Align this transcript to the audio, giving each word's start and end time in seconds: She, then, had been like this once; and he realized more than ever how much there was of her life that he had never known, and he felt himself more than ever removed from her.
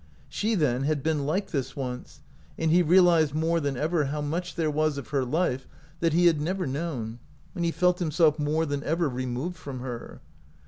She, 0.29 0.55
then, 0.55 0.81
had 0.81 1.03
been 1.03 1.27
like 1.27 1.51
this 1.51 1.75
once; 1.75 2.21
and 2.57 2.71
he 2.71 2.81
realized 2.81 3.35
more 3.35 3.59
than 3.59 3.77
ever 3.77 4.05
how 4.05 4.19
much 4.19 4.55
there 4.55 4.71
was 4.71 4.97
of 4.97 5.09
her 5.09 5.23
life 5.23 5.67
that 5.99 6.11
he 6.13 6.25
had 6.25 6.41
never 6.41 6.65
known, 6.65 7.19
and 7.53 7.63
he 7.63 7.69
felt 7.71 7.99
himself 7.99 8.39
more 8.39 8.65
than 8.65 8.83
ever 8.83 9.07
removed 9.07 9.57
from 9.57 9.81
her. 9.81 10.19